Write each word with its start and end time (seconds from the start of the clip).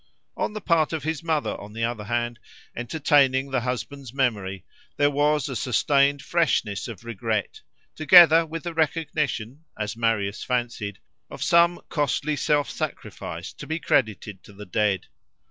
On 0.35 0.53
the 0.53 0.61
part 0.61 0.93
of 0.93 1.03
his 1.03 1.21
mother, 1.21 1.55
on 1.61 1.73
the 1.73 1.83
other 1.83 2.05
hand, 2.05 2.39
entertaining 2.75 3.51
the 3.51 3.61
husband's 3.61 4.11
memory, 4.15 4.65
there 4.97 5.11
was 5.11 5.47
a 5.47 5.55
sustained 5.55 6.23
freshness 6.23 6.87
of 6.87 7.05
regret, 7.05 7.61
together 7.95 8.43
with 8.43 8.63
the 8.63 8.73
recognition, 8.73 9.63
as 9.79 9.95
Marius 9.95 10.43
fancied, 10.43 10.97
of 11.29 11.43
some 11.43 11.79
costly 11.89 12.35
self 12.35 12.67
sacrifice 12.67 13.53
to 13.53 13.67
be 13.67 13.77
credited 13.77 14.41
to 14.43 14.53
the 14.53 14.65
dead. 14.65 15.05